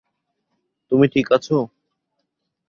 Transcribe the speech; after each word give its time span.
তুমি 0.91 1.05
ঠিক 1.07 1.27
আছ। 1.31 1.47